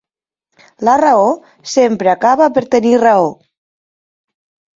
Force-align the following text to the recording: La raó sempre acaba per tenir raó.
La 0.87 0.95
raó 1.01 1.27
sempre 1.73 2.09
acaba 2.15 2.49
per 2.57 2.65
tenir 2.77 2.95
raó. 3.05 3.29